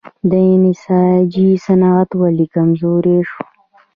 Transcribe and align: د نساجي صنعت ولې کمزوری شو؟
د 0.29 0.31
نساجي 0.63 1.49
صنعت 1.65 2.09
ولې 2.21 2.45
کمزوری 2.53 3.19
شو؟ 3.29 3.41